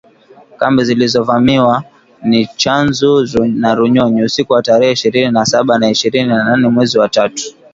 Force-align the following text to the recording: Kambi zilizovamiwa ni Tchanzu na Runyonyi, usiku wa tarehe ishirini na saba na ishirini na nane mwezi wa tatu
Kambi 0.59 0.83
zilizovamiwa 0.83 1.83
ni 2.23 2.45
Tchanzu 2.47 3.27
na 3.55 3.75
Runyonyi, 3.75 4.23
usiku 4.23 4.53
wa 4.53 4.61
tarehe 4.63 4.91
ishirini 4.91 5.31
na 5.31 5.45
saba 5.45 5.77
na 5.79 5.89
ishirini 5.89 6.29
na 6.29 6.43
nane 6.43 6.67
mwezi 6.67 6.97
wa 6.97 7.09
tatu 7.09 7.43